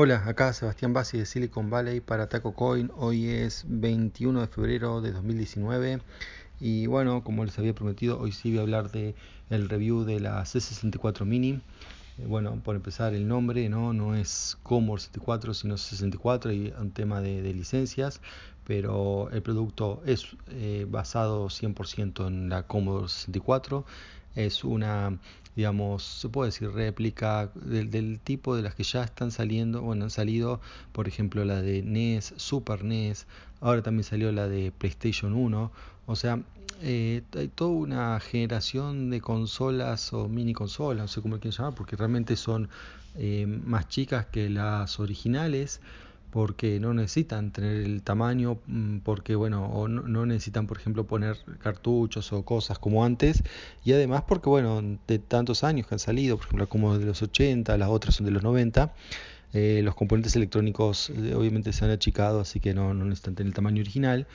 Hola, 0.00 0.22
acá 0.26 0.52
Sebastián 0.52 0.92
Bassi 0.92 1.18
de 1.18 1.26
Silicon 1.26 1.70
Valley 1.70 2.00
para 2.00 2.28
Taco 2.28 2.54
Coin. 2.54 2.92
Hoy 2.98 3.26
es 3.26 3.64
21 3.66 4.42
de 4.42 4.46
febrero 4.46 5.00
de 5.00 5.10
2019 5.10 6.00
y 6.60 6.86
bueno, 6.86 7.24
como 7.24 7.44
les 7.44 7.58
había 7.58 7.74
prometido, 7.74 8.20
hoy 8.20 8.30
sí 8.30 8.50
voy 8.50 8.60
a 8.60 8.62
hablar 8.62 8.92
de 8.92 9.16
el 9.50 9.68
review 9.68 10.04
de 10.04 10.20
la 10.20 10.40
C64 10.44 11.24
Mini. 11.24 11.60
Eh, 12.18 12.26
bueno, 12.28 12.60
por 12.62 12.76
empezar 12.76 13.12
el 13.12 13.26
nombre, 13.26 13.68
no, 13.68 13.92
no 13.92 14.14
es 14.14 14.56
Commodore 14.62 15.00
64, 15.00 15.52
sino 15.52 15.76
64 15.76 16.52
y 16.52 16.72
un 16.80 16.92
tema 16.92 17.20
de, 17.20 17.52
licencias, 17.52 18.20
pero 18.68 19.28
el 19.32 19.42
producto 19.42 20.00
es 20.06 20.28
eh, 20.50 20.86
basado 20.88 21.48
100% 21.48 22.24
en 22.28 22.48
la 22.48 22.62
Commodore 22.68 23.08
64 23.08 23.84
es 24.38 24.62
una, 24.62 25.18
digamos, 25.58 26.04
se 26.04 26.28
puede 26.28 26.50
decir 26.50 26.70
réplica 26.70 27.50
del, 27.56 28.20
tipo 28.20 28.54
de 28.54 28.62
las 28.62 28.76
que 28.76 28.84
ya 28.84 29.02
están 29.02 29.32
saliendo, 29.32 29.82
bueno, 29.82 30.04
han 30.04 30.10
salido, 30.10 30.60
por 30.92 31.08
ejemplo, 31.08 31.44
la 31.44 31.60
de 31.60 31.82
NES, 31.82 32.34
Super 32.36 32.84
NES, 32.84 33.26
ahora 33.60 33.82
también 33.82 34.04
salió 34.04 34.30
la 34.30 34.46
de 34.46 34.70
PlayStation 34.70 35.34
1, 35.34 35.72
o 36.06 36.14
sea, 36.14 36.40
eh, 36.80 37.22
hay 37.36 37.48
toda 37.48 37.70
una 37.70 38.20
generación 38.20 39.10
de 39.10 39.20
consolas 39.20 40.12
o 40.12 40.28
mini 40.28 40.52
consolas, 40.52 41.02
no 41.02 41.08
sé 41.08 41.22
cómo 41.22 41.34
lo 41.34 41.40
quieren 41.40 41.58
llamar, 41.58 41.74
porque 41.74 41.96
realmente 41.96 42.36
son 42.36 42.68
eh, 43.16 43.44
más 43.44 43.88
chicas 43.88 44.26
que 44.26 44.48
las 44.48 45.00
originales 45.00 45.80
porque 46.30 46.78
no 46.80 46.94
necesitan 46.94 47.52
tener 47.52 47.76
el 47.76 48.02
tamaño, 48.02 48.58
mm, 48.66 48.98
porque 48.98 49.34
bueno, 49.34 49.66
o 49.66 49.88
no, 49.88 50.26
necesitan 50.26 50.66
por 50.66 50.78
ejemplo 50.78 51.04
poner 51.04 51.36
cartuchos 51.60 52.32
o 52.32 52.44
cosas 52.44 52.78
como 52.78 53.04
antes, 53.04 53.42
y 53.84 53.92
además 53.92 54.24
porque 54.26 54.48
bueno, 54.48 54.82
de 55.06 55.18
tantos 55.18 55.64
años 55.64 55.86
que 55.86 55.94
han 55.94 55.98
salido, 55.98 56.36
por 56.36 56.46
ejemplo 56.46 56.68
como 56.68 56.98
de 56.98 57.06
los 57.06 57.22
80, 57.22 57.76
las 57.78 57.88
otras 57.88 58.16
son 58.16 58.26
de 58.26 58.32
los 58.32 58.42
90, 58.42 58.92
eh, 59.54 59.80
los 59.82 59.94
componentes 59.94 60.36
electrónicos 60.36 61.10
eh, 61.10 61.34
obviamente 61.34 61.72
se 61.72 61.84
han 61.84 61.90
achicado, 61.90 62.40
así 62.40 62.60
que 62.60 62.74
no, 62.74 62.94
no 62.94 63.04
necesitan 63.04 63.34
tener 63.34 63.48
el 63.48 63.54
tamaño 63.54 63.80
original. 63.80 64.26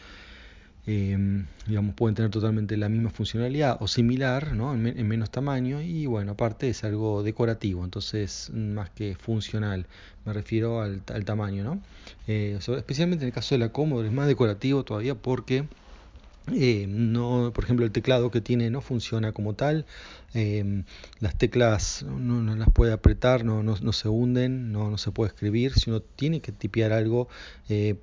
Em, 0.85 1.45
digamos, 1.65 1.95
pueden 1.95 2.13
tener 2.13 2.29
totalmente 2.29 2.75
la 2.75 2.89
misma 2.89 3.09
funcionalidad 3.09 3.77
o 3.79 3.87
similar, 3.87 4.53
¿no? 4.53 4.73
en, 4.73 5.07
menos 5.07 5.31
tamaño 5.31 5.81
y 5.81 6.07
bueno, 6.07 6.33
aparte 6.33 6.67
es 6.67 6.83
algo 6.83 7.23
decorativo, 7.23 7.85
entonces 7.85 8.51
más 8.53 8.89
que 8.89 9.15
funcional, 9.15 9.85
me 10.25 10.33
refiero 10.33 10.81
al, 10.81 11.01
tamaño, 11.23 11.63
¿no? 11.63 11.81
Eh, 12.27 12.59
especialmente 12.59 13.23
en 13.23 13.27
el 13.27 13.33
caso 13.33 13.55
de 13.55 13.59
la 13.59 13.69
Commodore 13.69 14.09
es 14.09 14.13
más 14.13 14.27
decorativo 14.27 14.83
todavía 14.83 15.15
porque 15.15 15.67
eh, 16.51 16.87
no, 16.89 17.51
por 17.53 17.63
ejemplo, 17.63 17.85
el 17.85 17.91
teclado 17.91 18.29
que 18.29 18.41
tiene 18.41 18.69
no 18.69 18.81
funciona 18.81 19.31
como 19.31 19.53
tal. 19.53 19.85
Eh, 20.33 20.83
las 21.19 21.37
teclas 21.37 22.03
no, 22.03 22.41
no, 22.41 22.55
las 22.55 22.69
puede 22.71 22.91
apretar, 22.91 23.45
no, 23.45 23.63
no, 23.63 23.75
no 23.81 23.93
se 23.93 24.09
hunden, 24.09 24.71
no, 24.71 24.97
se 24.97 25.11
puede 25.11 25.29
escribir. 25.29 25.73
Si 25.73 25.89
uno 25.89 26.01
tiene 26.01 26.41
que 26.41 26.51
tipear 26.51 26.91
algo, 26.91 27.29
eh, 27.69 27.95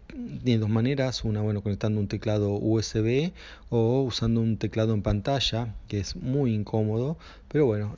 tiene 0.43 0.59
dos 0.59 0.71
maneras. 0.71 1.25
Una, 1.25 1.43
bueno, 1.43 1.63
conectando 1.63 2.01
un 2.01 2.09
teclado 2.09 2.53
USB 2.53 3.33
o 3.69 4.03
usando 4.03 4.41
un 4.41 4.57
teclado 4.57 4.95
en 4.95 5.03
pantalla, 5.03 5.75
que 5.89 6.01
es 6.01 6.17
muy 6.17 6.55
incómodo. 6.55 7.19
Pero 7.49 7.67
bueno, 7.67 7.95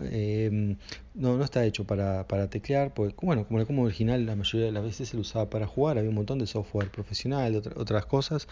no, 1.15 1.37
no 1.37 1.45
está 1.45 1.65
hecho 1.65 1.85
para, 1.85 2.27
para 2.27 2.49
teclear. 2.49 2.95
Porque, 2.95 3.15
bueno, 3.25 3.47
como 3.47 3.65
como 3.67 3.83
original, 3.85 4.27
la 4.27 4.35
mayoría 4.35 4.67
de 4.67 4.73
las 4.73 4.83
veces 4.83 5.11
se 5.11 5.17
lo 5.17 5.21
usaba 5.21 5.51
para 5.51 5.67
jugar. 5.67 5.99
Había 5.99 6.11
un 6.11 6.17
montón 6.17 6.39
de 6.41 6.47
software 6.47 6.91
profesional, 6.91 7.63
otras 7.77 8.07
cosas 8.07 8.49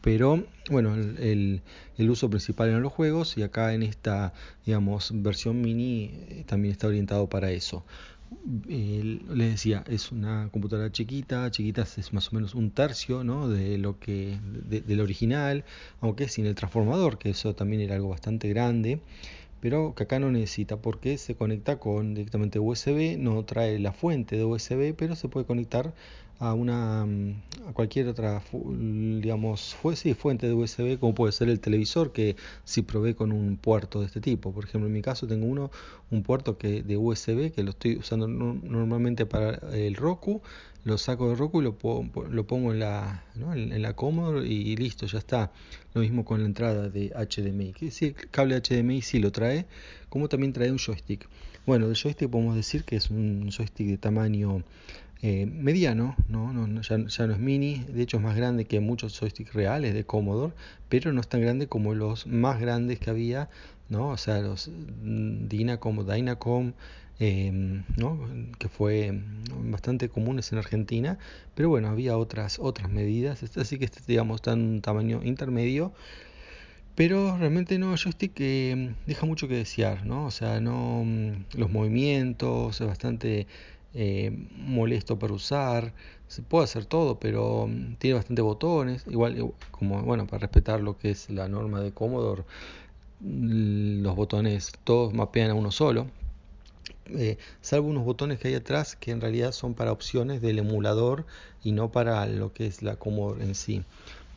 pero 0.00 0.44
bueno, 0.70 0.94
el, 0.94 1.62
el, 1.98 2.10
uso 2.10 2.30
principal 2.30 2.70
en 2.70 2.80
los 2.80 2.92
juegos 2.92 3.36
y 3.36 3.42
acá 3.42 3.74
en 3.74 3.82
esta, 3.82 4.32
digamos, 4.64 5.10
versión 5.14 5.60
mini 5.60 6.10
eh, 6.28 6.44
también 6.46 6.72
está 6.72 6.86
orientado 6.86 7.28
para 7.28 7.50
eso. 7.50 7.84
les 8.66 9.50
decía, 9.50 9.84
es 9.88 10.12
una 10.12 10.48
computadora 10.52 10.90
chiquita, 10.90 11.50
chiquita 11.50 11.82
es 11.82 12.12
más 12.12 12.32
o 12.32 12.36
menos 12.36 12.54
un 12.54 12.70
tercio 12.70 13.24
¿no? 13.24 13.48
de 13.48 13.76
lo 13.78 13.98
que 13.98 14.38
de, 14.42 14.80
del 14.80 15.00
original, 15.00 15.64
aunque 16.00 16.28
sin 16.28 16.46
el 16.46 16.54
transformador, 16.54 17.18
que 17.18 17.30
eso 17.30 17.54
también 17.54 17.82
era 17.82 17.96
algo 17.96 18.08
bastante 18.08 18.48
grande 18.48 19.00
pero 19.60 19.94
que 19.94 20.04
acá 20.04 20.18
no 20.18 20.30
necesita 20.30 20.76
porque 20.78 21.18
se 21.18 21.34
conecta 21.34 21.78
con 21.78 22.14
directamente 22.14 22.58
USB, 22.58 23.16
no 23.18 23.44
trae 23.44 23.78
la 23.78 23.92
fuente 23.92 24.36
de 24.36 24.44
USB, 24.44 24.94
pero 24.96 25.16
se 25.16 25.28
puede 25.28 25.46
conectar 25.46 25.94
a 26.40 26.54
una 26.54 27.04
mm, 27.04 27.42
a 27.68 27.72
cualquier 27.74 28.08
otra 28.08 28.42
digamos 28.50 29.76
fuente 30.16 30.48
de 30.48 30.54
USB 30.54 30.98
como 30.98 31.14
puede 31.14 31.32
ser 31.32 31.50
el 31.50 31.60
televisor 31.60 32.12
que 32.12 32.34
si 32.64 32.80
provee 32.82 33.14
con 33.14 33.30
un 33.30 33.56
puerto 33.58 34.00
de 34.00 34.06
este 34.06 34.20
tipo. 34.20 34.52
Por 34.52 34.64
ejemplo 34.64 34.88
en 34.88 34.92
mi 34.94 35.02
caso 35.02 35.26
tengo 35.26 35.46
uno 35.46 35.70
un 36.10 36.22
puerto 36.22 36.56
que 36.56 36.82
de 36.82 36.96
USB 36.96 37.52
que 37.52 37.62
lo 37.62 37.70
estoy 37.70 37.96
usando 37.98 38.26
normalmente 38.26 39.26
para 39.26 39.56
el 39.74 39.94
Roku 39.96 40.40
lo 40.84 40.98
saco 40.98 41.28
de 41.28 41.36
Roku 41.36 41.60
lo, 41.60 41.76
lo 42.30 42.46
pongo 42.46 42.72
en 42.72 42.80
la 42.80 43.24
en, 43.52 43.82
la 43.82 43.94
Commodore 43.94 44.46
y, 44.46 44.76
listo 44.76 45.06
ya 45.06 45.18
está. 45.18 45.52
Lo 45.94 46.00
mismo 46.00 46.24
con 46.24 46.40
la 46.40 46.46
entrada 46.46 46.88
de 46.88 47.10
HDMI 47.10 47.72
que 47.72 47.90
sí, 47.90 48.06
el 48.06 48.14
cable 48.30 48.60
HDMI 48.60 49.02
sí 49.02 49.18
lo 49.18 49.32
trae 49.32 49.66
como 50.08 50.28
también 50.28 50.52
trae 50.52 50.70
un 50.70 50.78
joystick. 50.78 51.28
Bueno 51.66 51.86
el 51.86 51.96
joystick 51.96 52.30
podemos 52.30 52.56
decir 52.56 52.84
que 52.84 52.96
es 52.96 53.10
un 53.10 53.50
joystick 53.50 53.88
de 53.88 53.98
tamaño 53.98 54.62
eh, 55.22 55.44
mediano, 55.44 56.16
¿no? 56.28 56.50
No, 56.54 56.80
ya, 56.80 56.96
ya, 56.96 57.26
no 57.26 57.34
es 57.34 57.38
mini, 57.38 57.84
de 57.92 58.02
hecho 58.02 58.16
es 58.16 58.22
más 58.22 58.36
grande 58.36 58.64
que 58.64 58.80
muchos 58.80 59.18
joysticks 59.20 59.52
reales 59.52 59.92
de 59.92 60.04
Commodore, 60.04 60.54
pero 60.88 61.12
no 61.12 61.20
es 61.20 61.28
tan 61.28 61.42
grande 61.42 61.66
como 61.66 61.94
los 61.94 62.26
más 62.26 62.58
grandes 62.58 62.98
que 63.00 63.10
había, 63.10 63.50
¿no? 63.90 64.08
o 64.08 64.16
sea, 64.16 64.40
los 64.40 64.68
mm, 64.68 65.46
Dynacom 65.48 66.06
Dynacom, 66.06 66.72
em, 67.20 67.84
¿no? 67.96 68.18
que 68.58 68.68
fue 68.68 69.12
bastante 69.64 70.08
comunes 70.08 70.50
en 70.52 70.58
Argentina, 70.58 71.18
pero 71.54 71.68
bueno, 71.68 71.88
había 71.88 72.16
otras, 72.16 72.58
otras 72.58 72.90
medidas, 72.90 73.42
así 73.56 73.78
que 73.78 73.84
este, 73.84 74.00
digamos, 74.06 74.36
está 74.36 74.52
en 74.52 74.60
un 74.60 74.80
tamaño 74.80 75.22
intermedio. 75.22 75.92
Pero 76.96 77.36
realmente 77.38 77.78
no, 77.78 77.96
joystick 77.96 78.34
que 78.34 78.94
deja 79.06 79.24
mucho 79.26 79.48
que 79.48 79.54
desear, 79.54 80.04
¿no? 80.04 80.26
O 80.26 80.30
sea, 80.30 80.60
no 80.60 81.02
mm, 81.04 81.44
los 81.56 81.70
movimientos, 81.70 82.80
es 82.80 82.86
bastante 82.86 83.46
eh, 83.94 84.30
molesto 84.56 85.18
para 85.18 85.32
usar, 85.32 85.92
se 86.28 86.42
puede 86.42 86.64
hacer 86.64 86.84
todo, 86.86 87.18
pero 87.18 87.66
mm, 87.68 87.96
tiene 87.96 88.14
bastante 88.14 88.42
botones, 88.42 89.04
igual 89.08 89.52
como 89.70 90.02
bueno, 90.02 90.26
para 90.26 90.40
respetar 90.40 90.80
lo 90.80 90.98
que 90.98 91.10
es 91.10 91.30
la 91.30 91.48
norma 91.48 91.80
de 91.80 91.92
Commodore, 91.92 92.44
mm, 93.20 94.02
los 94.02 94.14
botones 94.16 94.72
todos 94.84 95.14
mapean 95.14 95.50
a 95.50 95.54
uno 95.54 95.70
solo, 95.70 96.06
eh, 97.16 97.38
salvo 97.60 97.88
unos 97.88 98.04
botones 98.04 98.38
que 98.38 98.48
hay 98.48 98.54
atrás 98.54 98.96
que 98.96 99.10
en 99.10 99.20
realidad 99.20 99.52
son 99.52 99.74
para 99.74 99.92
opciones 99.92 100.40
del 100.40 100.58
emulador 100.58 101.26
y 101.62 101.72
no 101.72 101.90
para 101.90 102.26
lo 102.26 102.52
que 102.52 102.66
es 102.66 102.82
la 102.82 102.96
Commodore 102.96 103.44
en 103.44 103.54
sí 103.54 103.84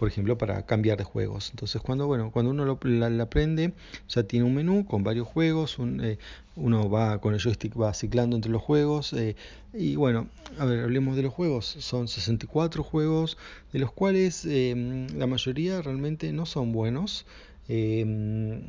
por 0.03 0.09
ejemplo, 0.09 0.37
para 0.37 0.65
cambiar 0.65 0.97
de 0.97 1.05
juegos. 1.05 1.51
Entonces, 1.51 1.81
cuando, 1.81 2.07
bueno, 2.07 2.29
cuando 2.29 2.51
uno 2.51 2.65
lo, 2.65 2.77
la, 2.83 3.23
aprende, 3.23 3.71
ya 4.09 4.23
tiene 4.23 4.45
un 4.45 4.53
menú 4.53 4.85
con 4.85 5.01
varios 5.01 5.27
juegos, 5.27 5.77
eh, 5.79 6.17
uno 6.57 6.89
va 6.89 7.19
con 7.19 7.33
el 7.33 7.39
joystick, 7.39 7.79
va 7.79 7.93
ciclando 7.93 8.35
entre 8.35 8.51
los 8.51 8.61
juegos. 8.61 9.13
Eh, 9.13 9.37
y 9.73 9.95
bueno, 9.95 10.27
a 10.59 10.65
ver, 10.65 10.81
hablemos 10.81 11.15
de 11.15 11.23
los 11.23 11.31
juegos. 11.31 11.65
Son 11.79 12.09
64 12.09 12.83
juegos, 12.83 13.37
de 13.71 13.79
los 13.79 13.93
cuales 13.93 14.45
la 14.45 15.25
mayoría 15.25 15.81
realmente 15.81 16.33
no 16.33 16.45
son 16.45 16.73
buenos. 16.73 17.25
Em, 17.67 18.61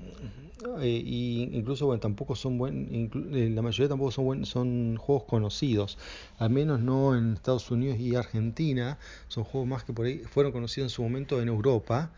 eh, 0.81 1.03
y 1.05 1.51
incluso 1.53 1.87
bueno, 1.87 2.01
tampoco 2.01 2.37
son 2.37 2.59
buen, 2.59 3.11
eh, 3.33 3.51
la 3.51 3.61
mayoría 3.61 3.89
tampoco 3.89 4.13
son 4.13 4.25
buen, 4.25 4.45
son 4.47 4.97
juegos 4.97 5.25
conocidos, 5.25 5.99
al 6.39 6.51
menos 6.51 6.81
no 6.81 7.17
en 7.17 7.35
Estados 7.35 7.71
Unidos 7.71 7.99
y 7.99 8.15
Argentina, 8.15 8.99
son 9.29 9.45
juegos 9.45 9.69
más 9.69 9.85
que 9.85 9.93
por 9.93 10.07
ahí 10.07 10.19
fueron 10.19 10.53
conocidos 10.53 10.93
en 10.93 10.95
su 10.95 11.03
momento 11.03 11.43
en 11.43 11.49
Europa. 11.49 12.13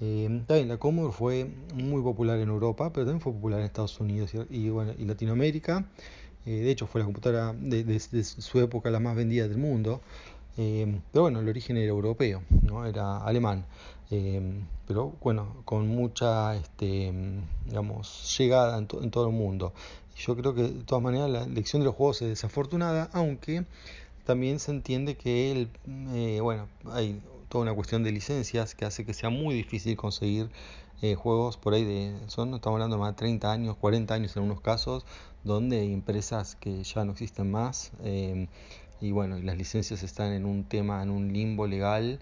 Eh, 0.00 0.42
también 0.46 0.68
la 0.68 0.78
Commodore 0.78 1.14
fue 1.14 1.50
muy 1.74 2.02
popular 2.02 2.38
en 2.38 2.48
Europa, 2.48 2.92
pero 2.92 3.06
también 3.06 3.20
fue 3.20 3.32
popular 3.32 3.60
en 3.60 3.66
Estados 3.66 4.00
Unidos 4.00 4.32
y, 4.50 4.68
bueno, 4.70 4.92
y 4.98 5.04
Latinoamérica. 5.04 5.86
de 6.44 6.70
hecho, 6.70 6.86
fue 6.86 7.00
la 7.00 7.04
computadora 7.06 7.54
de, 7.58 7.84
de, 7.84 8.00
su 8.24 8.60
época 8.60 8.90
la 8.90 9.00
más 9.00 9.14
vendida 9.16 9.46
del 9.48 9.58
mundo. 9.58 10.00
Pero 10.56 11.22
bueno, 11.22 11.40
el 11.40 11.48
origen 11.48 11.76
era 11.76 11.88
europeo, 11.88 12.42
¿no? 12.62 12.86
era 12.86 13.18
alemán. 13.18 13.64
Em, 14.10 14.66
pero 14.86 15.14
bueno, 15.22 15.56
con 15.64 15.88
mucha 15.88 16.54
este, 16.56 17.12
digamos, 17.66 18.36
llegada 18.38 18.78
en, 18.78 18.86
todo 18.86 19.26
el 19.26 19.32
mundo. 19.32 19.72
Yo 20.16 20.36
creo 20.36 20.54
que 20.54 20.62
de 20.62 20.84
todas 20.84 21.02
maneras 21.02 21.30
la 21.30 21.44
elección 21.44 21.80
de 21.80 21.86
los 21.86 21.94
juegos 21.94 22.22
es 22.22 22.28
desafortunada, 22.28 23.10
aunque 23.12 23.64
también 24.24 24.60
se 24.60 24.70
entiende 24.70 25.16
que 25.16 25.52
el, 25.52 25.68
eh, 26.14 26.40
bueno, 26.40 26.68
hay 26.92 27.20
toda 27.48 27.62
una 27.62 27.74
cuestión 27.74 28.04
de 28.04 28.12
licencias 28.12 28.74
que 28.74 28.84
hace 28.84 29.04
que 29.04 29.14
sea 29.14 29.30
muy 29.30 29.54
difícil 29.54 29.96
conseguir 29.96 30.50
eh, 31.02 31.14
juegos 31.16 31.56
por 31.56 31.74
ahí 31.74 31.84
de, 31.84 32.16
son, 32.28 32.54
estamos 32.54 32.76
hablando 32.76 32.96
de 32.96 33.00
más 33.00 33.12
de 33.12 33.16
30 33.18 33.50
años, 33.52 33.76
40 33.76 34.14
años 34.14 34.36
en 34.36 34.42
algunos 34.42 34.62
casos, 34.62 35.04
donde 35.42 35.84
empresas 35.92 36.56
que 36.56 36.82
ya 36.84 37.04
no 37.04 37.12
existen 37.12 37.50
más 37.50 37.92
em, 38.02 38.46
y 39.04 39.12
bueno, 39.12 39.38
las 39.38 39.56
licencias 39.56 40.02
están 40.02 40.32
en 40.32 40.46
un 40.46 40.64
tema, 40.64 41.02
en 41.02 41.10
un 41.10 41.32
limbo 41.32 41.66
legal 41.66 42.18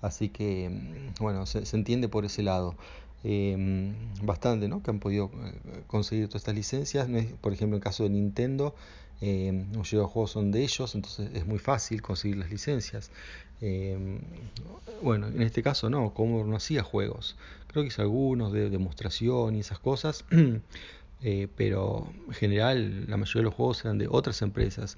Así 0.00 0.28
que, 0.28 0.68
mm, 0.68 1.20
bueno, 1.20 1.46
se, 1.46 1.64
entiende 1.76 2.08
por 2.08 2.24
ese 2.24 2.42
lado. 2.42 2.74
Eh, 3.24 3.92
bastante, 4.22 4.68
¿no? 4.68 4.80
Que 4.80 4.90
han 4.92 5.00
podido 5.00 5.30
eh, 5.44 5.82
conseguir 5.88 6.28
todas 6.28 6.42
estas 6.42 6.54
licencias. 6.54 7.08
Por 7.40 7.52
ejemplo, 7.52 7.76
en 7.76 7.80
el 7.80 7.84
caso 7.84 8.04
de 8.04 8.10
Nintendo, 8.10 8.74
eh, 9.20 9.50
de 9.52 9.76
los 9.76 10.10
juegos 10.10 10.30
son 10.30 10.52
de 10.52 10.62
ellos, 10.62 10.94
entonces 10.94 11.30
es 11.34 11.44
muy 11.46 11.58
fácil 11.58 12.00
conseguir 12.00 12.36
las 12.36 12.50
licencias. 12.50 13.10
Eh, 13.60 14.20
bueno, 15.02 15.26
en 15.26 15.42
este 15.42 15.62
caso 15.62 15.90
no, 15.90 16.14
Commodore 16.14 16.48
no 16.48 16.56
hacía 16.56 16.82
juegos. 16.84 17.36
Creo 17.66 17.82
que 17.82 17.88
hizo 17.88 18.02
algunos 18.02 18.52
de 18.52 18.70
demostración 18.70 19.56
y 19.56 19.60
esas 19.60 19.80
cosas, 19.80 20.24
eh, 21.22 21.48
pero 21.56 22.08
en 22.28 22.34
general 22.34 23.06
la 23.08 23.16
mayoría 23.16 23.40
de 23.40 23.44
los 23.44 23.54
juegos 23.54 23.84
eran 23.84 23.98
de 23.98 24.06
otras 24.08 24.42
empresas 24.42 24.96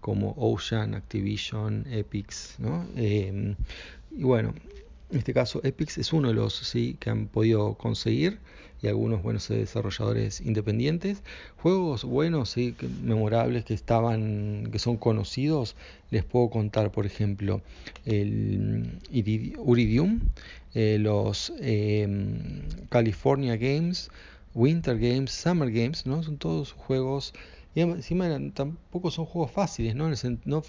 como 0.00 0.34
Ocean, 0.36 0.94
Activision, 0.94 1.86
Epix, 1.90 2.56
¿no? 2.58 2.86
y 2.96 4.22
bueno, 4.22 4.54
en 5.10 5.18
este 5.18 5.32
caso 5.32 5.60
Epix 5.64 5.98
es 5.98 6.12
uno 6.12 6.28
de 6.28 6.34
los 6.34 6.54
sí 6.54 6.96
que 7.00 7.10
han 7.10 7.28
podido 7.28 7.74
conseguir 7.74 8.38
y 8.82 8.86
algunos 8.86 9.22
buenos 9.22 9.48
desarrolladores 9.48 10.40
independientes. 10.40 11.22
Juegos 11.56 12.04
buenos, 12.04 12.56
y 12.56 12.76
memorables 13.02 13.64
que 13.64 13.74
estaban, 13.74 14.68
que 14.70 14.78
son 14.78 14.96
conocidos, 14.96 15.74
les 16.10 16.24
puedo 16.24 16.50
contar, 16.50 16.92
por 16.92 17.06
ejemplo, 17.06 17.60
el 18.04 19.00
Uridium, 19.58 20.20
eh, 20.74 20.98
los 21.00 21.52
em, 21.60 22.62
California 22.88 23.56
Games, 23.56 24.10
Winter 24.54 24.98
Games, 24.98 25.32
Summer 25.32 25.70
Games, 25.70 26.06
¿no? 26.06 26.22
Son 26.22 26.36
todos 26.38 26.72
juegos 26.72 27.34
y 27.78 27.82
encima 27.82 28.28
tampoco 28.54 29.12
son 29.12 29.24
juegos 29.24 29.52
fáciles, 29.52 29.94
¿no? 29.94 30.10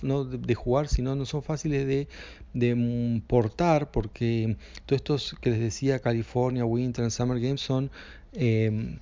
no, 0.04 0.26
de, 0.26 0.54
jugar, 0.54 0.88
sino 0.88 1.16
no 1.16 1.26
son 1.26 1.42
fáciles 1.42 1.88
de, 1.88 2.08
de, 2.54 3.22
portar, 3.26 3.90
porque 3.90 4.58
todos 4.86 5.02
estos 5.02 5.36
que 5.42 5.50
les 5.50 5.60
decía, 5.60 5.98
California, 5.98 6.66
Winter 6.66 7.10
Summer 7.10 7.40
Games, 7.40 7.62
son 7.62 7.90
em, 8.34 9.00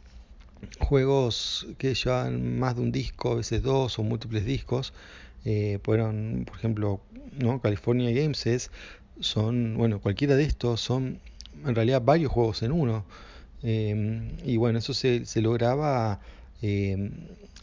juegos 0.79 1.67
que 1.77 1.95
llevan 1.95 2.57
más 2.57 2.77
de 2.77 2.83
un 2.83 2.93
disco, 2.93 3.33
a 3.33 3.35
veces 3.35 3.61
dos 3.61 3.99
o 3.99 4.03
múltiples 4.03 4.45
discos. 4.45 4.93
Eh, 5.43 5.79
fueron, 5.83 6.45
por 6.47 6.55
ejemplo, 6.55 7.01
¿no? 7.37 7.59
California 7.59 8.09
Games 8.11 8.45
es, 8.45 8.71
son, 9.19 9.75
bueno, 9.75 9.99
cualquiera 9.99 10.37
de 10.37 10.43
estos 10.43 10.79
son 10.79 11.19
en 11.65 11.75
realidad 11.75 12.01
varios 12.01 12.31
juegos 12.31 12.63
en 12.63 12.71
uno. 12.71 13.03
Em, 13.63 14.29
y 14.45 14.55
bueno, 14.55 14.79
eso 14.79 14.93
se, 14.93 15.25
lograba 15.41 16.21
eh, 16.61 17.11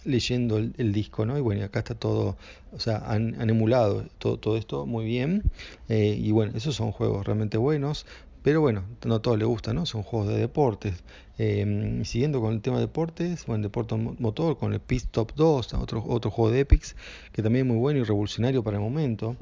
leyendo 0.05 0.59
el, 0.59 0.93
disco, 0.93 1.27
¿no? 1.27 1.37
Y 1.39 1.41
bueno, 1.41 1.65
acá 1.65 1.81
está 1.81 1.95
todo, 1.95 2.37
o 2.73 2.81
sea, 2.81 2.99
han, 3.07 3.49
emulado 3.49 4.05
todo, 4.19 4.39
todo, 4.39 4.57
esto 4.57 4.87
muy 4.87 5.05
bien. 5.05 5.43
Eh, 5.89 6.17
y 6.19 6.31
bueno, 6.33 6.53
esos 6.55 6.75
son 6.77 6.93
juegos 6.93 7.27
realmente 7.27 7.57
buenos. 7.59 8.07
Pero 8.43 8.61
bueno, 8.61 8.85
no 9.07 9.15
a 9.17 9.23
todos 9.23 9.39
les 9.39 9.49
gusta, 9.49 9.73
¿no? 9.73 9.87
Son 9.87 10.03
juegos 10.03 10.29
de 10.29 10.37
deportes. 10.37 11.03
Eh, 11.39 12.03
siguiendo 12.05 12.41
con 12.41 12.53
el 12.53 12.61
tema 12.61 12.77
de 12.77 12.83
deportes, 12.83 13.47
bueno, 13.47 13.63
deporte 13.63 13.97
motor, 13.97 14.59
con 14.59 14.75
el 14.75 14.81
Pit 14.81 15.05
Stop 15.05 15.33
2, 15.35 15.75
otro, 15.75 16.05
otro 16.07 16.31
juego 16.31 16.51
de 16.51 16.61
Epics, 16.61 16.95
que 17.33 17.43
también 17.43 17.67
es 17.67 17.73
muy 17.73 17.81
bueno 17.81 18.01
y 18.01 18.03
revolucionario 18.05 18.63
para 18.63 18.77
el 18.77 18.83
momento. 18.83 19.37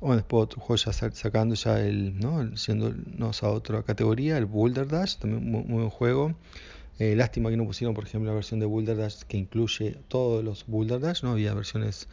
bueno, 0.00 0.16
después 0.16 0.44
otro 0.44 0.60
juego 0.60 0.76
ya 0.76 0.92
sacando 0.92 1.54
ya 1.54 1.78
el, 1.80 2.18
¿no? 2.18 2.40
a 2.40 3.48
otra 3.50 3.82
categoría, 3.82 4.38
el 4.38 4.46
Boulder 4.46 4.88
Dash, 4.88 5.16
también 5.16 5.50
muy 5.50 5.62
buen 5.62 5.90
juego. 5.90 6.34
Eh, 7.00 7.16
lástima 7.16 7.48
que 7.48 7.56
no 7.56 7.64
pusieron, 7.64 7.94
por 7.94 8.04
ejemplo, 8.04 8.28
la 8.28 8.34
versión 8.34 8.60
de 8.60 8.66
Boulder 8.66 8.94
Dash 8.94 9.22
que 9.26 9.38
incluye 9.38 9.96
todos 10.08 10.44
los 10.44 10.66
Boulder 10.66 11.00
Dash, 11.00 11.22
no 11.22 11.30
había 11.30 11.54
versiones, 11.54 12.10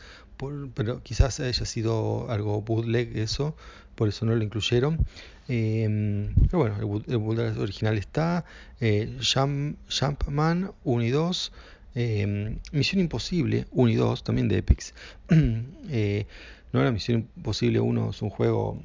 pero 0.73 1.03
quizás 1.03 1.41
haya 1.41 1.65
sido 1.65 2.31
algo 2.31 2.61
bootleg 2.61 3.17
eso, 3.17 3.53
por 3.95 4.07
eso 4.07 4.25
no 4.25 4.33
lo 4.33 4.41
incluyeron. 4.41 5.05
Em, 5.49 6.33
pero 6.49 6.59
bueno, 6.59 6.77
el, 7.05 7.17
Boulder 7.17 7.49
Dash 7.49 7.59
original 7.59 7.97
está, 7.97 8.45
eh, 8.79 9.17
Jump, 9.19 9.77
Jumpman 9.89 10.71
1 10.85 11.03
y 11.03 11.09
2, 11.09 11.51
em, 11.95 12.59
Misión 12.71 13.01
Imposible 13.01 13.67
1 13.71 13.91
y 13.91 13.95
2, 13.95 14.23
también 14.23 14.47
de 14.47 14.59
Epix. 14.59 14.93
eh, 15.89 16.27
no 16.71 16.79
era 16.79 16.93
Misión 16.93 17.27
Imposible 17.35 17.81
1, 17.81 18.11
es 18.11 18.21
un 18.21 18.29
juego 18.29 18.81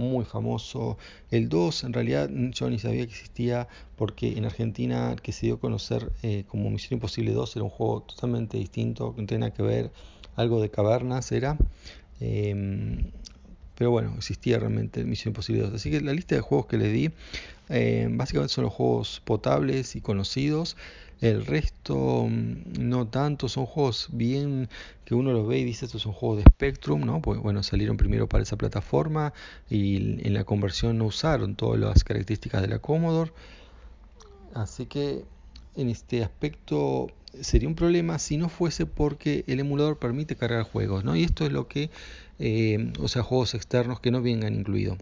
muy 0.00 0.24
famoso. 0.24 0.98
El 1.30 1.48
2 1.48 1.84
en 1.84 1.92
realidad 1.92 2.28
yo 2.52 2.68
ni 2.70 2.78
sabía 2.78 3.06
que 3.06 3.12
existía 3.12 3.68
porque 3.96 4.36
en 4.36 4.44
Argentina 4.46 5.14
que 5.22 5.32
se 5.32 5.46
dio 5.46 5.56
a 5.56 5.60
conocer 5.60 6.10
eh, 6.22 6.44
como 6.48 6.70
Misión 6.70 6.94
Imposible 6.94 7.32
2 7.32 7.56
era 7.56 7.64
un 7.64 7.70
juego 7.70 8.02
totalmente 8.02 8.56
distinto, 8.58 9.14
que 9.14 9.20
no 9.22 9.26
tenía 9.26 9.50
que 9.50 9.62
ver, 9.62 9.90
algo 10.36 10.60
de 10.60 10.70
cavernas 10.70 11.30
era. 11.32 11.56
Em, 12.20 13.12
pero 13.76 13.90
bueno, 13.90 14.14
existía 14.18 14.58
realmente 14.58 15.04
Misión 15.04 15.30
Imposible 15.30 15.62
2. 15.62 15.74
Así 15.74 15.90
que 15.90 16.00
la 16.00 16.12
lista 16.12 16.34
de 16.34 16.40
juegos 16.40 16.66
que 16.66 16.78
le 16.78 16.88
di, 16.90 17.10
eh, 17.68 18.08
básicamente 18.10 18.52
son 18.52 18.64
los 18.64 18.72
juegos 18.72 19.22
potables 19.24 19.96
y 19.96 20.00
conocidos. 20.00 20.76
El 21.20 21.44
resto 21.44 22.26
mm, 22.28 22.78
no 22.78 23.06
tanto, 23.08 23.48
son 23.48 23.66
juegos 23.66 24.08
bien 24.12 24.68
que 25.04 25.14
uno 25.14 25.32
los 25.32 25.46
ve 25.46 25.58
y 25.58 25.64
dice 25.64 25.86
estos 25.86 26.02
son 26.02 26.12
juegos 26.12 26.38
de 26.38 26.44
Spectrum, 26.50 27.02
¿no? 27.04 27.20
Pues 27.20 27.40
bueno, 27.40 27.62
salieron 27.62 27.96
primero 27.96 28.28
para 28.28 28.42
esa 28.42 28.56
plataforma 28.56 29.32
y 29.68 30.26
en 30.26 30.34
la 30.34 30.44
conversión 30.44 30.98
no 30.98 31.06
usaron 31.06 31.56
todas 31.56 31.78
las 31.80 32.04
características 32.04 32.62
de 32.62 32.68
la 32.68 32.78
Commodore. 32.78 33.32
Así 34.54 34.86
que 34.86 35.24
en 35.76 35.88
este 35.88 36.22
aspecto 36.24 37.08
sería 37.40 37.68
un 37.68 37.74
problema 37.74 38.18
si 38.18 38.36
no 38.36 38.48
fuese 38.48 38.86
porque 38.86 39.44
el 39.46 39.60
emulador 39.60 39.98
permite 39.98 40.36
cargar 40.36 40.64
juegos, 40.64 41.04
¿no? 41.04 41.16
Y 41.16 41.24
esto 41.24 41.44
es 41.44 41.52
lo 41.52 41.68
que, 41.68 41.90
eh, 42.38 42.92
o 42.98 43.08
sea, 43.08 43.22
juegos 43.22 43.54
externos 43.54 44.00
que 44.00 44.10
no 44.10 44.22
vengan 44.22 44.54
incluidos. 44.54 44.98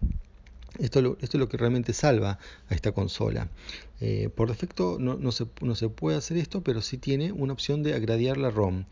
Esto, 0.78 1.18
es 1.20 1.34
lo 1.34 1.48
que 1.48 1.56
realmente 1.56 1.92
salva 1.92 2.38
a 2.68 2.74
esta 2.74 2.92
consola. 2.92 3.48
Eh, 4.00 4.28
por 4.34 4.48
defecto 4.48 4.98
no, 5.00 5.32
se, 5.32 5.46
puede 5.88 6.16
hacer 6.16 6.36
esto, 6.36 6.62
pero 6.62 6.82
sí 6.82 6.98
tiene 6.98 7.32
una 7.32 7.52
opción 7.52 7.82
de 7.82 7.94
agradiar 7.94 8.36
la 8.36 8.50
ROM. 8.50 8.84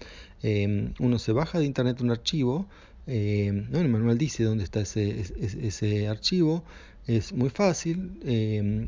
Eh, 0.43 0.93
uno 0.99 1.19
se 1.19 1.33
baja 1.33 1.59
de 1.59 1.65
internet 1.65 2.01
un 2.01 2.11
archivo, 2.11 2.67
eh, 3.07 3.67
el 3.73 3.89
manual 3.89 4.19
dice 4.19 4.43
dónde 4.43 4.65
está 4.65 4.81
ese, 4.81 6.09
archivo, 6.09 6.65
es 7.07 7.33
muy 7.33 7.51
fácil, 7.51 8.19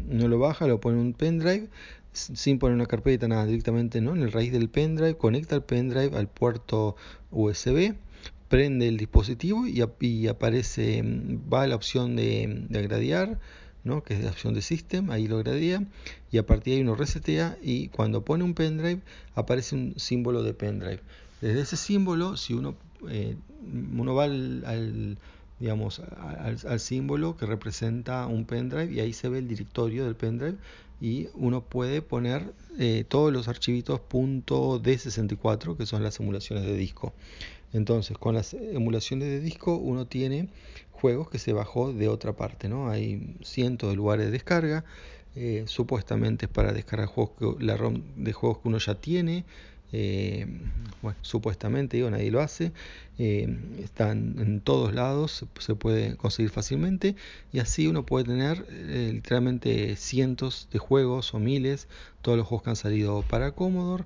no 0.08 0.26
lo 0.26 0.40
baja, 0.40 0.66
lo 0.66 0.80
pone 0.80 0.98
en 0.98 1.06
un 1.06 1.12
pendrive, 1.12 1.68
sin 2.12 2.58
poner 2.58 2.74
una 2.74 2.86
carpeta, 2.86 3.28
nada, 3.28 3.46
directamente 3.46 4.00
¿no? 4.00 4.16
en 4.16 4.22
el 4.22 4.32
raíz 4.32 4.50
del 4.50 4.68
pendrive, 4.68 5.16
conecta 5.16 5.54
el 5.54 5.62
pendrive 5.62 6.16
al 6.16 6.26
puerto 6.26 6.96
USB 7.30 7.94
prende 8.48 8.88
el 8.88 8.96
dispositivo 8.96 9.66
y, 9.66 10.26
aparece, 10.28 11.02
mm, 11.02 11.52
va 11.52 11.62
a 11.62 11.66
la 11.66 11.76
opción 11.76 12.16
de, 12.16 12.64
de 12.68 12.78
agradiar, 12.78 13.38
¿no? 13.84 14.02
que 14.02 14.14
es 14.14 14.24
la 14.24 14.30
opción 14.30 14.54
de 14.54 14.62
System, 14.62 15.10
ahí 15.10 15.28
lo 15.28 15.36
agradía 15.36 15.84
y 16.30 16.38
a 16.38 16.46
partir 16.46 16.72
de 16.72 16.76
ahí 16.76 16.82
uno 16.82 16.94
resetea 16.94 17.58
y 17.62 17.88
cuando 17.88 18.24
pone 18.24 18.44
un 18.44 18.54
pendrive 18.54 19.00
aparece 19.34 19.74
un 19.74 19.94
símbolo 19.96 20.42
de 20.42 20.54
pendrive. 20.54 21.00
Desde 21.40 21.60
ese 21.60 21.76
símbolo, 21.76 22.36
si 22.36 22.54
uno, 22.54 22.74
eh, 23.08 23.36
uno 23.96 24.14
va 24.14 24.24
al, 24.24 25.18
digamos, 25.60 26.00
al, 26.00 26.80
símbolo 26.80 27.36
que 27.36 27.46
representa 27.46 28.26
un 28.26 28.44
pendrive 28.44 28.92
y 28.92 29.00
ahí 29.00 29.12
se 29.12 29.28
ve 29.28 29.38
el 29.38 29.48
directorio 29.48 30.04
del 30.04 30.16
pendrive 30.16 30.56
y 31.00 31.28
uno 31.34 31.62
puede 31.62 32.02
poner 32.02 32.52
eh, 32.78 33.04
todos 33.08 33.32
los 33.32 33.46
archivitos 33.46 34.00
.d64 34.00 35.76
que 35.76 35.86
son 35.86 36.02
las 36.02 36.18
emulaciones 36.18 36.64
de 36.64 36.76
disco. 36.76 37.12
Entonces, 37.72 38.16
con 38.16 38.34
las 38.34 38.54
emulaciones 38.54 39.28
de 39.28 39.40
disco 39.40 39.76
uno 39.76 40.06
tiene 40.06 40.48
juegos 40.92 41.28
que 41.28 41.38
se 41.38 41.52
bajó 41.52 41.92
de 41.92 42.08
otra 42.08 42.32
parte, 42.34 42.68
¿no? 42.68 42.90
Hay 42.90 43.36
cientos 43.42 43.90
de 43.90 43.96
lugares 43.96 44.26
de 44.26 44.32
descarga, 44.32 44.84
eh, 45.36 45.64
supuestamente 45.66 46.46
es 46.46 46.52
para 46.52 46.72
descargar 46.72 47.08
juegos 47.08 47.32
que, 47.38 47.64
la 47.64 47.76
ROM 47.76 48.02
de 48.16 48.32
juegos 48.32 48.58
que 48.58 48.68
uno 48.68 48.78
ya 48.78 48.96
tiene, 48.96 49.44
eh, 49.92 50.46
bueno, 51.00 51.16
supuestamente, 51.22 51.96
digo, 51.96 52.10
nadie 52.10 52.30
lo 52.30 52.40
hace, 52.40 52.72
eh, 53.18 53.56
están 53.82 54.36
en 54.38 54.60
todos 54.60 54.92
lados, 54.94 55.46
se, 55.60 55.74
puede 55.76 56.16
conseguir 56.16 56.50
fácilmente 56.50 57.14
y 57.52 57.60
así 57.60 57.86
uno 57.86 58.04
puede 58.04 58.24
tener 58.26 58.66
literalmente 58.68 59.96
cientos 59.96 60.68
de 60.72 60.78
juegos 60.78 61.32
o 61.34 61.38
miles, 61.38 61.86
todos 62.22 62.36
los 62.36 62.46
juegos 62.46 62.64
que 62.64 62.70
han 62.70 62.76
salido 62.76 63.22
para 63.22 63.52
Commodore, 63.52 64.04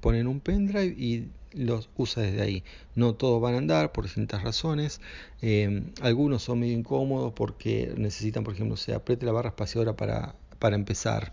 ponen 0.00 0.26
un 0.26 0.40
pendrive 0.40 0.94
y 0.98 1.28
los 1.54 1.88
usa 1.96 2.22
desde 2.22 2.42
ahí. 2.42 2.64
No 2.94 3.14
todos 3.14 3.40
van 3.40 3.54
a 3.54 3.58
andar 3.58 3.92
por 3.92 4.04
distintas 4.04 4.42
razones. 4.42 5.00
Eh, 5.40 5.92
algunos 6.00 6.42
son 6.42 6.60
medio 6.60 6.76
incómodos 6.76 7.32
porque 7.34 7.92
necesitan, 7.96 8.44
por 8.44 8.54
ejemplo, 8.54 8.76
se 8.76 8.94
apriete 8.94 9.26
la 9.26 9.32
barra 9.32 9.50
espaciadora 9.50 9.96
para, 9.96 10.34
para 10.58 10.76
empezar. 10.76 11.32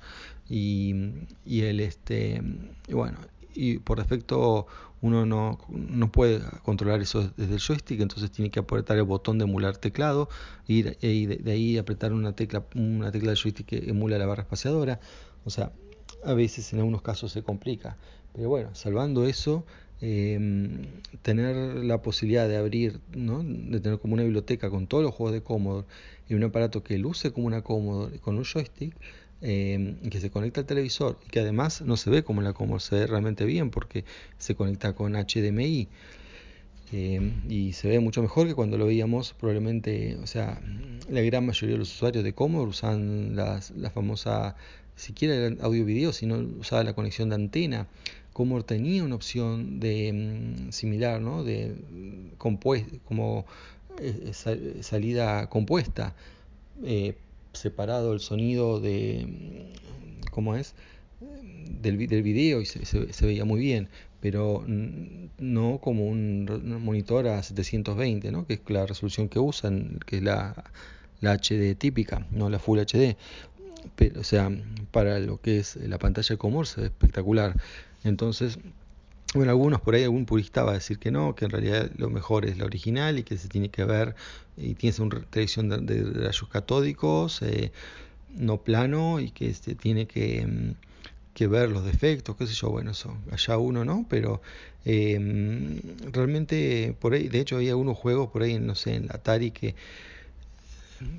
Y, 0.49 0.95
y 1.45 1.61
el 1.61 1.79
este 1.79 2.41
bueno 2.89 3.19
y 3.53 3.79
por 3.79 3.99
defecto 3.99 4.67
uno 5.01 5.25
no, 5.25 5.59
no, 5.69 6.11
puede 6.11 6.41
controlar 6.63 7.01
eso 7.01 7.31
desde 7.37 7.53
el 7.53 7.59
joystick, 7.59 8.01
entonces 8.01 8.31
tiene 8.31 8.51
que 8.51 8.59
apretar 8.59 8.97
el 8.97 9.03
botón 9.03 9.37
de 9.37 9.45
emular 9.45 9.77
teclado 9.77 10.29
y 10.67 10.81
de, 10.81 10.97
ahí 11.47 11.77
apretar 11.77 12.11
una 12.11 12.33
tecla, 12.33 12.65
una 12.75 13.11
tecla 13.11 13.29
del 13.29 13.37
joystick 13.37 13.65
que 13.65 13.89
emula 13.89 14.17
la 14.17 14.25
barra 14.25 14.43
espaciadora. 14.43 14.99
O 15.45 15.49
sea, 15.49 15.71
a 16.25 16.33
veces 16.33 16.73
en 16.73 16.79
algunos 16.79 17.01
casos 17.01 17.31
se 17.31 17.43
complica. 17.43 17.97
Pero 18.33 18.49
bueno, 18.49 18.75
salvando 18.75 19.25
eso, 19.25 19.65
Em, 20.01 20.85
tener 21.23 21.55
la 21.83 22.01
posibilidad 22.01 22.47
de 22.47 22.55
abrir, 22.55 23.01
¿no? 23.13 23.43
de 23.43 23.81
tener 23.81 23.99
como 23.99 24.13
una 24.13 24.23
biblioteca 24.23 24.69
con 24.69 24.87
todos 24.87 25.03
los 25.03 25.13
juegos 25.13 25.33
de 25.33 25.41
Commodore 25.41 25.85
y 26.29 26.35
un 26.35 26.43
aparato 26.43 26.83
que 26.83 26.97
luce 26.97 27.31
como 27.31 27.47
una 27.47 27.63
Commodore 27.63 28.17
con 28.19 28.37
un 28.37 28.45
joystick, 28.45 28.95
eh, 29.41 29.95
que 30.09 30.21
se 30.21 30.29
conecta 30.29 30.61
al 30.61 30.67
televisor 30.67 31.17
y 31.25 31.29
que 31.29 31.41
además 31.41 31.81
no 31.81 31.97
se 31.97 32.09
ve 32.09 32.23
como 32.23 32.41
la 32.41 32.53
Commodore, 32.53 32.81
se 32.81 32.95
ve 32.95 33.07
realmente 33.07 33.43
bien 33.43 33.71
porque 33.71 34.05
se 34.37 34.55
conecta 34.55 34.93
con 34.93 35.15
HDMI. 35.15 35.89
Eh, 36.91 37.33
y 37.49 37.73
se 37.73 37.87
ve 37.89 37.99
mucho 37.99 38.21
mejor 38.21 38.47
que 38.47 38.55
cuando 38.55 38.77
lo 38.77 38.85
veíamos 38.85 39.33
probablemente, 39.33 40.17
o 40.23 40.27
sea, 40.27 40.59
la 41.09 41.21
gran 41.21 41.45
mayoría 41.45 41.75
de 41.75 41.79
los 41.79 41.93
usuarios 41.93 42.23
de 42.23 42.33
Commodore 42.33 42.69
usan 42.69 43.35
las, 43.35 43.71
la 43.71 43.89
famosa, 43.91 44.55
siquiera 44.95 45.35
el 45.35 45.59
audio 45.61 45.85
video, 45.85 46.13
sino 46.13 46.37
usaba 46.59 46.83
la 46.83 46.93
conexión 46.93 47.29
de 47.29 47.35
antena. 47.35 47.87
Commodore 48.39 48.63
tenía 48.63 49.03
una 49.03 49.15
opción 49.15 49.81
de 49.81 50.13
mm, 50.13 50.71
similar, 50.71 51.19
¿no? 51.19 51.43
De 51.43 51.75
compuesto, 52.37 52.97
como 53.03 53.45
eh, 53.99 54.31
salida 54.79 55.49
compuesta, 55.49 56.15
eh, 56.85 57.17
separado 57.51 58.13
el 58.13 58.21
sonido 58.21 58.79
de, 58.79 59.27
mm, 59.27 60.29
¿cómo 60.31 60.55
es? 60.55 60.73
Del, 61.81 61.97
video 61.97 62.61
y 62.61 62.65
se, 62.65 63.25
veía 63.25 63.43
muy 63.43 63.59
bien 63.59 63.89
pero 64.21 64.63
no 64.67 65.79
como 65.81 66.07
un 66.07 66.45
monitor 66.81 67.27
a 67.27 67.43
720, 67.43 68.31
¿no? 68.31 68.45
que 68.45 68.53
es 68.53 68.61
la 68.67 68.85
resolución 68.85 69.27
que 69.27 69.39
usan, 69.39 69.99
que 70.05 70.17
es 70.17 70.23
la, 70.23 70.63
HD 71.21 71.75
típica, 71.77 72.25
no 72.31 72.49
la 72.49 72.59
Full 72.59 72.79
HD. 72.79 73.17
Pero, 73.95 74.21
o 74.21 74.23
sea, 74.23 74.51
para 74.91 75.19
lo 75.19 75.39
que 75.39 75.59
es 75.59 75.77
la 75.77 75.99
pantalla 75.99 76.27
de 76.27 76.37
Commodore 76.37 76.67
se 76.67 76.81
ve 76.81 76.87
espectacular. 76.87 77.55
Entonces, 78.03 78.59
bueno, 79.33 79.51
algunos 79.51 79.81
por 79.81 79.95
ahí, 79.95 80.03
algún 80.03 80.25
purista 80.25 80.63
va 80.63 80.71
a 80.71 80.75
decir 80.75 80.99
que 80.99 81.11
no, 81.11 81.35
que 81.35 81.45
en 81.45 81.51
realidad 81.51 81.91
lo 81.97 82.09
mejor 82.09 82.45
es 82.45 82.57
la 82.57 82.65
original 82.65 83.19
y 83.19 83.23
que 83.23 83.37
se 83.37 83.47
tiene 83.47 83.69
que 83.69 83.83
ver 83.85 84.15
y 84.57 84.73
tiene 84.75 84.95
una 84.99 85.21
televisión 85.21 85.69
de, 85.69 86.03
rayos 86.03 86.47
catódicos, 86.49 87.41
eh, 87.41 87.71
no 88.35 88.57
plano 88.57 89.19
y 89.19 89.31
que 89.31 89.53
se 89.53 89.75
tiene 89.75 90.07
que 90.07 90.45
mm, 90.45 90.89
que 91.39 91.47
ver 91.47 91.69
los 91.69 91.85
defectos, 91.85 92.35
qué 92.35 92.45
sé 92.47 92.53
yo, 92.53 92.69
bueno, 92.69 92.91
eso 92.91 93.15
allá 93.31 93.57
uno 93.57 93.85
no, 93.85 94.05
pero 94.09 94.41
eh, 94.83 95.79
realmente 96.11 96.93
por 96.99 97.13
ahí, 97.13 97.29
de 97.29 97.39
hecho 97.39 97.55
había 97.55 97.71
algunos 97.71 97.97
juegos 97.97 98.29
por 98.29 98.41
ahí, 98.43 98.59
no 98.59 98.75
sé, 98.75 98.95
en 98.95 99.05
Atari 99.09 99.51
que 99.51 99.73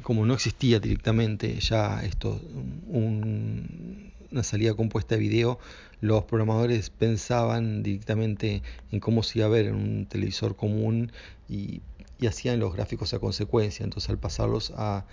como 0.02 0.26
no 0.26 0.34
existía 0.34 0.80
directamente 0.80 1.58
ya 1.60 2.02
esto, 2.02 2.40
un, 2.88 4.12
una 4.30 4.42
salida 4.42 4.74
compuesta 4.74 5.14
de 5.14 5.20
video, 5.20 5.58
los 6.00 6.24
programadores 6.24 6.90
pensaban 6.90 7.82
directamente 7.82 8.62
en 8.92 9.00
cómo 9.00 9.22
se 9.22 9.38
iba 9.40 9.46
a 9.46 9.50
ver 9.50 9.66
en 9.66 9.74
un 9.74 10.06
televisor 10.06 10.56
común 10.56 11.12
y, 11.48 11.82
hacían 12.26 12.60
los 12.60 12.74
gráficos 12.74 13.14
a 13.14 13.18
consecuencia, 13.18 13.82
entonces 13.82 14.10
al 14.10 14.18
pasarlos 14.18 14.74
a 14.76 15.06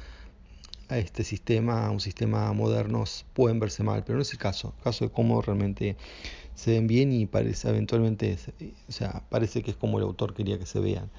a 0.90 0.98
este 0.98 1.24
sistema, 1.24 1.86
a 1.86 1.92
un 1.92 2.00
sistema 2.00 2.52
moderno, 2.54 3.04
pueden 3.34 3.60
verse 3.60 3.84
mal, 3.84 4.04
pero 4.06 4.18
no 4.18 4.22
es 4.22 4.32
el 4.32 4.38
caso. 4.38 4.74
El 4.78 4.84
caso 4.84 5.06
de 5.06 5.12
cómo 5.12 5.42
realmente 5.42 5.98
se 6.56 6.72
ven 6.72 6.88
bien 6.88 7.12
y 7.12 7.26
parece 7.26 7.70
eventualmente, 7.70 8.38
o 8.88 8.92
sea, 8.92 9.24
parece 9.30 9.64
que 9.64 9.72
es 9.72 9.78
como 9.78 9.98
el 9.98 10.06
autor 10.06 10.34
quería 10.34 10.58
que 10.58 10.66
se 10.66 10.80
vean. 10.80 11.10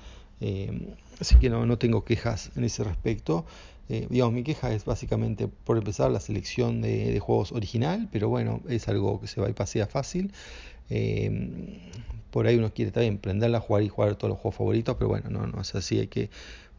Eh, 0.41 0.95
así 1.21 1.37
que 1.37 1.51
no, 1.51 1.67
no 1.67 1.79
tengo 1.79 2.05
quejas 2.05 2.51
en 2.57 2.65
ese 2.65 2.85
respecto. 2.85 3.45
Eh, 3.89 4.07
digamos, 4.11 4.35
mi 4.35 4.43
queja 4.43 4.73
es 4.73 4.85
básicamente 4.85 5.49
por 5.49 5.79
empezar 5.79 6.11
la 6.11 6.21
selección 6.21 6.83
de, 6.83 7.19
juegos 7.21 7.53
original, 7.53 8.09
pero 8.13 8.29
bueno, 8.29 8.61
es 8.69 8.89
algo 8.89 9.21
que 9.21 9.27
se 9.27 9.41
va 9.41 9.49
y 9.49 9.55
pasea 9.55 9.87
fácil. 9.87 10.33
Eh, 10.91 11.81
por 12.31 12.47
ahí 12.47 12.57
uno 12.57 12.73
quiere 12.73 12.91
también 12.91 13.19
prenderla, 13.19 13.61
jugar 13.61 13.83
y 13.83 13.89
jugar 13.89 14.17
todos 14.17 14.31
los 14.31 14.39
juegos 14.39 14.57
favoritos, 14.57 14.97
pero 14.97 15.09
bueno, 15.09 15.31
no, 15.31 15.47
no 15.47 15.63
es 15.63 15.75
así, 15.75 15.99
hay 15.99 16.09
que 16.09 16.29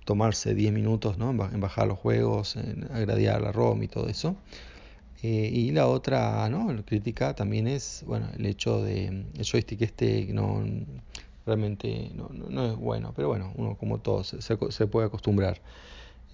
tomarse 0.06 0.54
10 0.54 0.72
minutos 0.72 1.18
¿no? 1.18 1.32
en 1.32 1.60
bajar 1.60 1.88
los 1.88 1.98
juegos, 1.98 2.56
en 2.56 2.88
agradiar 2.92 3.42
la 3.42 3.52
ROM 3.52 3.82
y 3.84 3.88
todo 3.88 4.08
eso. 4.08 4.36
Y 5.22 5.72
la 5.72 5.88
otra 5.88 6.48
¿no? 6.50 6.74
crítica 6.86 7.36
también 7.36 7.68
es 7.68 8.04
bueno, 8.08 8.30
el 8.38 8.46
hecho 8.46 8.82
de 8.82 9.08
el 9.08 9.46
joystick 9.46 9.82
este 9.82 10.30
no 10.32 10.64
realmente 11.50 12.12
no, 12.16 12.30
no, 12.30 12.66
es 12.66 12.78
bueno, 12.78 13.14
pero 13.16 13.28
bueno, 13.28 13.52
uno 13.56 13.76
como 13.78 14.00
todo 14.00 14.24
se, 14.24 14.42
se 14.42 14.88
puede 14.88 15.08
acostumbrar. 15.08 15.60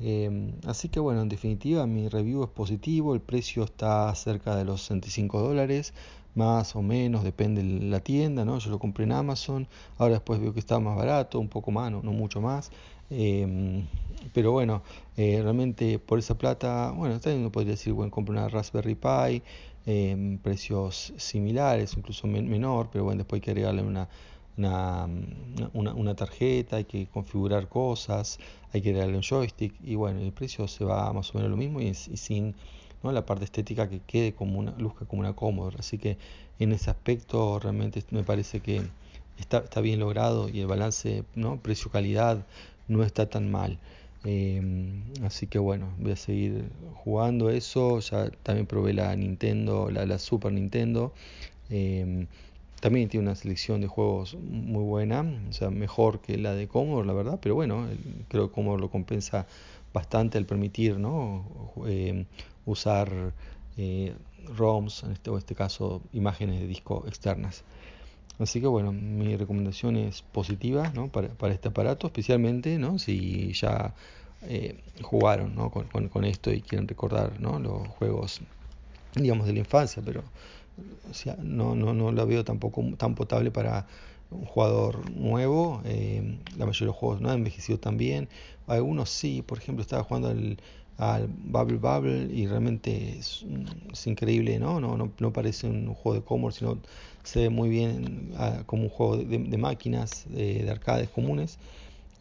Eh, 0.02 0.52
así 0.66 0.90
que 0.90 1.00
bueno, 1.00 1.22
en 1.22 1.30
definitiva 1.30 1.88
mi 1.88 2.10
review 2.10 2.44
es 2.44 2.50
positivo, 2.50 3.14
el 3.14 3.22
precio 3.22 3.64
está 3.64 4.14
cerca 4.16 4.56
de 4.56 4.66
los 4.66 4.82
65 4.82 5.42
dólares, 5.42 5.94
más 6.36 6.76
o 6.76 6.82
menos, 6.82 7.24
depende 7.24 7.64
de 7.64 7.86
la 7.86 8.02
tienda, 8.02 8.44
¿no? 8.44 8.60
Yo 8.60 8.70
lo 8.72 8.80
compré 8.80 9.06
en 9.06 9.14
Amazon, 9.14 9.68
ahora 9.98 10.16
después 10.16 10.40
veo 10.42 10.54
que 10.54 10.60
está 10.60 10.80
más 10.80 10.98
barato, 10.98 11.40
un 11.40 11.48
poco 11.48 11.72
más, 11.72 11.92
no, 11.92 12.02
mucho 12.02 12.42
más. 12.42 12.72
Eh, 13.10 13.84
pero 14.34 14.52
bueno, 14.52 14.82
eh, 15.16 15.40
realmente 15.42 16.00
por 16.00 16.20
esa 16.20 16.38
plata, 16.38 16.92
bueno, 16.92 17.20
también 17.20 17.42
uno 17.42 17.52
podría 17.52 17.72
decir, 17.72 17.94
bueno, 17.94 18.12
compro 18.12 18.34
una 18.34 18.50
Raspberry 18.50 18.96
Pi, 18.96 19.44
precios 20.42 21.14
similares, 21.18 21.96
incluso 21.96 22.28
men 22.28 22.50
menor, 22.50 22.90
pero 22.92 23.04
bueno, 23.06 23.20
después 23.20 23.38
hay 23.38 23.42
que 23.42 23.52
agregarle 23.52 23.84
una, 23.84 24.10
una, 24.58 25.08
una, 25.74 25.94
una, 25.94 26.16
tarjeta, 26.16 26.78
hay 26.78 26.86
que 26.86 27.08
configurar 27.08 27.68
cosas, 27.68 28.40
hay 28.74 28.82
que 28.82 28.90
agregarle 28.90 29.18
un 29.18 29.24
joystick, 29.24 29.74
y 29.84 29.96
bueno, 29.96 30.22
el 30.22 30.32
precio 30.32 30.68
se 30.68 30.86
va 30.86 31.12
más 31.14 31.32
o 31.32 31.38
menos 31.38 31.52
lo 31.52 31.58
mismo 31.58 31.82
y, 31.82 31.94
sin 31.94 32.56
¿no? 33.04 33.12
la 33.12 33.26
parte 33.26 33.46
estética 33.46 33.90
que 33.90 34.00
quede 34.00 34.34
como 34.34 34.60
una, 34.60 34.74
luzca 34.78 35.06
como 35.06 35.22
una 35.22 35.34
Commodore. 35.34 35.78
Así 35.80 35.98
que 35.98 36.18
en 36.60 36.72
ese 36.72 36.90
aspecto 36.90 37.60
realmente 37.60 38.04
me 38.12 38.24
parece 38.24 38.62
que 38.62 38.82
está, 39.38 39.60
está 39.60 39.82
bien 39.82 40.00
logrado 40.00 40.50
y 40.50 40.62
el 40.62 40.68
balance 40.68 41.24
¿no? 41.36 41.58
precio-calidad 41.58 42.46
no 42.88 43.04
está 43.04 43.30
tan 43.30 43.52
mal. 43.52 43.80
Eh, 44.28 44.60
así 45.24 45.46
que 45.46 45.60
bueno, 45.60 45.94
voy 46.00 46.14
a 46.14 46.16
seguir 46.16 46.70
jugando 46.96 47.50
eso. 47.50 48.00
Ya 48.00 48.30
también 48.44 48.66
probé 48.66 48.94
la 48.94 49.16
Nintendo, 49.16 49.90
la, 49.92 50.06
la 50.06 50.18
Super 50.18 50.52
Nintendo. 50.52 51.14
Eh, 51.70 52.28
también 52.80 53.10
tiene 53.10 53.26
una 53.26 53.36
selección 53.36 53.82
de 53.82 53.88
juegos 53.88 54.36
muy 54.36 54.84
buena, 54.84 55.26
o 55.50 55.54
sea, 55.54 55.70
mejor 55.70 56.20
que 56.20 56.38
la 56.38 56.54
de 56.54 56.68
Commodore, 56.68 57.08
la 57.08 57.14
verdad, 57.14 57.40
pero 57.42 57.56
bueno, 57.56 57.88
creo 58.28 58.50
que 58.50 58.54
Commodore 58.54 58.82
lo 58.82 58.92
compensa 58.92 59.48
bastante 59.94 60.38
al 60.38 60.46
permitir 60.46 61.00
¿no? 61.00 61.46
eh, 61.88 62.26
usar 62.66 63.34
eh, 63.78 64.14
ROMs, 64.56 65.04
en 65.04 65.12
este, 65.14 65.30
o 65.30 65.38
este 65.38 65.56
caso 65.56 66.02
imágenes 66.14 66.60
de 66.60 66.68
disco 66.68 67.04
externas. 67.08 67.64
Así 68.38 68.60
que 68.60 68.68
bueno, 68.68 68.92
mi 68.92 69.38
recomendación 69.38 69.96
es 69.96 70.22
positiva 70.22 70.92
¿no? 70.94 71.08
para, 71.08 71.30
para, 71.30 71.54
este 71.54 71.70
aparato, 71.70 72.08
especialmente 72.08 72.78
¿no? 72.78 73.00
si 73.00 73.54
ya 73.54 73.94
eh, 74.44 74.78
jugaron 75.02 75.56
¿no? 75.56 75.72
con, 75.72 75.88
con, 75.88 76.10
con, 76.10 76.26
esto 76.26 76.52
y 76.52 76.62
quieren 76.62 76.88
recordar 76.88 77.40
¿no? 77.40 77.60
los 77.60 77.88
juegos, 77.88 78.42
digamos, 79.16 79.48
de 79.48 79.54
la 79.54 79.60
infancia, 79.60 80.04
pero 80.06 80.24
o 81.10 81.14
sea, 81.14 81.38
no, 81.42 81.76
no, 81.76 81.94
no 81.94 82.12
la 82.12 82.26
veo 82.26 82.44
tampoco 82.44 82.84
tan 82.98 83.16
potable 83.16 83.52
para 83.52 83.88
un 84.32 84.46
jugador 84.46 85.10
nuevo. 85.12 85.82
Eh, 85.86 86.38
la 86.58 86.66
mayoría 86.66 86.80
de 86.82 86.86
los 86.88 86.96
juegos 86.96 87.22
no 87.22 87.30
han 87.30 87.38
envejecido 87.40 87.80
tan 87.80 87.98
bien. 87.98 88.28
Algunos 88.68 89.10
sí, 89.10 89.42
por 89.42 89.58
ejemplo, 89.58 89.82
estaba 89.82 90.04
jugando 90.04 90.30
al, 90.30 90.58
Bubble 91.44 91.78
Bubble 91.78 92.34
y 92.34 92.48
realmente 92.48 93.20
es, 93.20 93.46
es 93.92 94.08
increíble, 94.08 94.60
¿no? 94.60 94.80
No, 94.80 94.96
¿no? 94.96 95.12
no 95.20 95.34
parece 95.34 95.68
un 95.68 95.94
juego 95.94 96.20
de 96.20 96.26
Commodore, 96.26 96.56
sino 96.56 96.78
se 97.24 97.42
ve 97.42 97.50
muy 97.50 97.68
bien 97.68 98.32
uh, 98.40 98.64
como 98.66 98.84
un 98.84 98.90
juego 98.90 99.18
de, 99.18 99.58
máquinas, 99.58 100.24
de, 100.30 100.64
de, 100.64 100.72
arcades 100.72 101.10
comunes. 101.10 101.58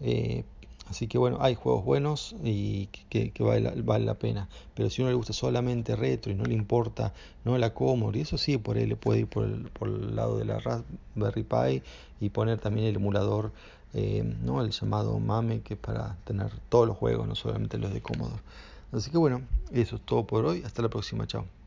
Eh, 0.00 0.42
así 0.88 1.06
que 1.06 1.18
bueno, 1.18 1.38
hay 1.40 1.54
juegos 1.54 1.84
buenos 1.84 2.34
y 2.42 2.86
que, 3.08 3.32
vale, 3.40 4.04
la, 4.04 4.14
pena. 4.14 4.48
Pero 4.74 4.90
si 4.90 5.02
uno 5.02 5.10
le 5.10 5.16
gusta 5.16 5.32
solamente 5.32 5.96
retro 5.96 6.32
y 6.32 6.34
no 6.34 6.44
le 6.44 6.54
importa 6.54 7.12
no 7.44 7.56
la 7.58 7.74
Commodore, 7.74 8.18
y 8.18 8.22
eso 8.22 8.38
sí, 8.38 8.58
por 8.58 8.76
ahí 8.76 8.86
le 8.86 8.96
puede 8.96 9.20
ir 9.20 9.26
por 9.26 9.44
el, 9.44 9.70
por 9.70 9.88
el 9.88 10.16
lado 10.16 10.38
de 10.38 10.44
la 10.44 10.58
Raspberry 10.58 11.42
Pi 11.42 11.82
y 12.20 12.30
poner 12.30 12.58
también 12.58 12.86
el 12.86 12.96
emulador, 12.96 13.52
eh, 13.92 14.22
¿no? 14.42 14.62
el 14.62 14.70
llamado 14.70 15.18
MAME, 15.18 15.60
que 15.60 15.74
es 15.74 15.80
para 15.80 16.16
tener 16.24 16.50
todos 16.68 16.86
los 16.86 16.96
juegos, 16.96 17.26
no 17.28 17.34
solamente 17.34 17.78
los 17.78 17.92
de 17.92 18.00
Commodore. 18.00 18.42
Así 18.92 19.10
que 19.10 19.18
bueno, 19.18 19.42
eso 19.72 19.96
es 19.96 20.02
todo 20.02 20.24
por 20.24 20.44
hoy. 20.46 20.62
Hasta 20.64 20.82
la 20.82 20.88
próxima. 20.88 21.26
Chao. 21.26 21.63